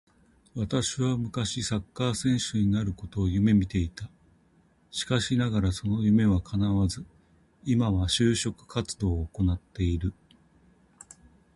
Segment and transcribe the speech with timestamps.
[0.55, 4.09] 私は昔サッカー選手になることを夢見ていた。
[4.89, 7.05] しかしながらその夢は叶わず、
[7.65, 10.11] 今は就職活動を行ってる。